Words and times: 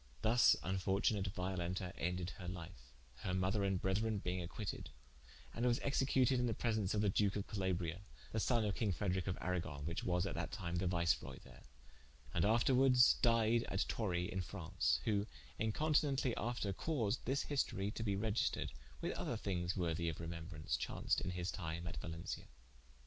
Thus 0.23 0.55
infortunate 0.65 1.27
Violenta 1.27 1.93
ended 1.95 2.31
her 2.39 2.47
life, 2.47 2.91
her 3.17 3.35
mother 3.35 3.63
and 3.63 3.79
brethren 3.79 4.17
being 4.17 4.41
acquited: 4.41 4.89
and 5.53 5.63
was 5.67 5.79
executed 5.83 6.39
in 6.39 6.47
the 6.47 6.55
presence 6.55 6.95
of 6.95 7.01
the 7.01 7.09
duke 7.09 7.35
of 7.35 7.45
Calabria, 7.45 8.01
the 8.31 8.39
sonne 8.39 8.65
of 8.65 8.73
king 8.73 8.91
Frederic 8.91 9.27
of 9.27 9.37
Aragon: 9.39 9.85
which 9.85 10.03
was 10.03 10.23
that 10.23 10.51
time 10.51 10.77
the 10.77 10.87
Viceroy 10.87 11.37
there, 11.43 11.65
and 12.33 12.43
afterwardes 12.43 13.21
died 13.21 13.63
at 13.69 13.85
Torry 13.87 14.25
in 14.31 14.41
Fraunce: 14.41 15.01
who 15.03 15.27
incontinently 15.59 16.35
after 16.35 16.73
caused 16.73 17.23
this 17.25 17.43
historie 17.43 17.91
to 17.91 18.01
be 18.01 18.15
registred, 18.15 18.71
with 19.01 19.11
other 19.15 19.37
thinges 19.37 19.77
worthy 19.77 20.09
of 20.09 20.17
remembraunce, 20.17 20.79
chaunced 20.79 21.21
in 21.21 21.29
his 21.29 21.51
time 21.51 21.85
at 21.85 21.97
Valencia. 21.97 22.45